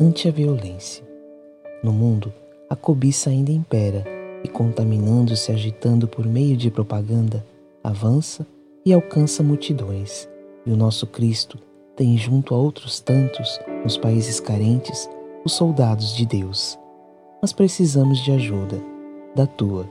Ante 0.00 0.26
a 0.26 0.30
violência. 0.30 1.04
No 1.84 1.92
mundo, 1.92 2.32
a 2.70 2.74
cobiça 2.74 3.28
ainda 3.28 3.52
impera 3.52 4.02
e, 4.42 4.48
contaminando-se 4.48 5.52
agitando 5.52 6.08
por 6.08 6.26
meio 6.26 6.56
de 6.56 6.70
propaganda, 6.70 7.44
avança 7.84 8.46
e 8.84 8.94
alcança 8.94 9.42
multidões. 9.42 10.26
E 10.64 10.72
o 10.72 10.76
nosso 10.76 11.06
Cristo 11.06 11.58
tem 11.94 12.16
junto 12.16 12.54
a 12.54 12.58
outros 12.58 12.98
tantos, 12.98 13.60
nos 13.84 13.98
países 13.98 14.40
carentes, 14.40 15.06
os 15.44 15.52
soldados 15.52 16.16
de 16.16 16.24
Deus. 16.24 16.78
Mas 17.42 17.52
precisamos 17.52 18.20
de 18.20 18.32
ajuda, 18.32 18.82
da 19.34 19.46
tua, 19.46 19.86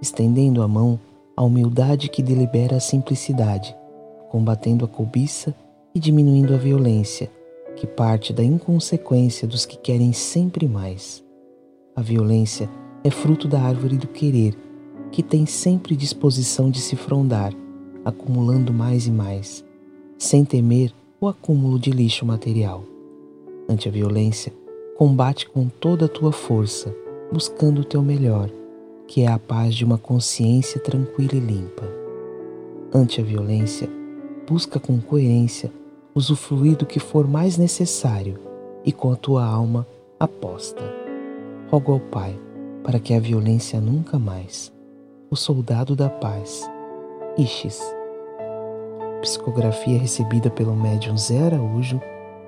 estendendo 0.00 0.62
a 0.62 0.68
mão 0.68 0.98
à 1.36 1.42
humildade 1.42 2.08
que 2.08 2.22
delibera 2.22 2.76
a 2.76 2.80
simplicidade, 2.80 3.76
combatendo 4.30 4.86
a 4.86 4.88
cobiça 4.88 5.54
e 5.94 6.00
diminuindo 6.00 6.54
a 6.54 6.58
violência 6.58 7.30
que 7.76 7.86
parte 7.86 8.32
da 8.32 8.42
inconsequência 8.42 9.46
dos 9.46 9.66
que 9.66 9.76
querem 9.76 10.12
sempre 10.12 10.68
mais. 10.68 11.24
A 11.94 12.02
violência 12.02 12.70
é 13.04 13.10
fruto 13.10 13.48
da 13.48 13.60
árvore 13.60 13.96
do 13.96 14.06
querer, 14.06 14.56
que 15.10 15.22
tem 15.22 15.44
sempre 15.44 15.96
disposição 15.96 16.70
de 16.70 16.80
se 16.80 16.96
frondar, 16.96 17.52
acumulando 18.04 18.72
mais 18.72 19.06
e 19.06 19.10
mais, 19.10 19.64
sem 20.16 20.44
temer 20.44 20.92
o 21.20 21.28
acúmulo 21.28 21.78
de 21.78 21.90
lixo 21.90 22.24
material. 22.24 22.84
Ante 23.68 23.88
a 23.88 23.92
violência, 23.92 24.52
combate 24.96 25.48
com 25.48 25.68
toda 25.68 26.06
a 26.06 26.08
tua 26.08 26.32
força, 26.32 26.94
buscando 27.32 27.80
o 27.80 27.84
teu 27.84 28.02
melhor, 28.02 28.50
que 29.06 29.22
é 29.22 29.28
a 29.28 29.38
paz 29.38 29.74
de 29.74 29.84
uma 29.84 29.98
consciência 29.98 30.80
tranquila 30.80 31.34
e 31.34 31.40
limpa. 31.40 31.84
Ante 32.94 33.20
a 33.20 33.24
violência, 33.24 33.88
busca 34.48 34.78
com 34.78 35.00
coerência 35.00 35.72
usufruir 36.14 36.76
do 36.76 36.86
que 36.86 37.00
for 37.00 37.26
mais 37.26 37.56
necessário 37.56 38.38
e 38.84 38.92
com 38.92 39.12
a 39.12 39.16
tua 39.16 39.44
alma 39.44 39.86
aposta. 40.18 40.82
Rogo 41.70 41.92
ao 41.92 42.00
Pai 42.00 42.38
para 42.84 42.98
que 42.98 43.14
a 43.14 43.20
violência 43.20 43.80
nunca 43.80 44.18
mais. 44.18 44.72
O 45.30 45.36
Soldado 45.36 45.96
da 45.96 46.10
Paz, 46.10 46.68
Ixes. 47.38 47.80
Psicografia 49.20 49.98
recebida 49.98 50.50
pelo 50.50 50.76
médium 50.76 51.16
Zé 51.16 51.38
Araújo 51.46 52.00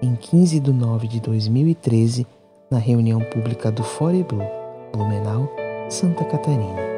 em 0.03 0.15
15 0.15 0.61
de 0.61 0.73
nove 0.73 1.09
de 1.09 1.21
2013 1.21 2.27
na 2.71 2.79
reunião 2.79 3.21
pública 3.21 3.71
do 3.71 3.83
Fore 3.83 4.23
Blue, 4.25 4.43
Blumenau, 4.93 5.49
Santa 5.89 6.25
Catarina. 6.25 6.94